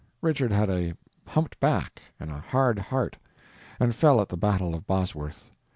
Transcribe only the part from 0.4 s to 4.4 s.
had a humped back and a hard heart, and fell at the